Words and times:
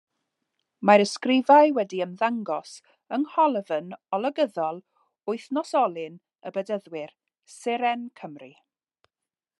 Mae'r 0.89 1.01
ysgrifau 1.03 1.73
wedi 1.75 1.99
ymddangos 2.05 2.71
yng 3.17 3.27
ngholofn 3.33 3.93
olygyddol 4.19 4.81
wythnosolyn 5.33 6.19
y 6.51 6.57
Bedyddwyr, 6.57 7.17
Seren 7.59 8.13
Cymru. 8.23 8.55